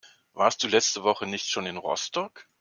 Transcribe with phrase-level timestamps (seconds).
[0.33, 2.49] Warst du letzte Woche nicht schon in Rostock?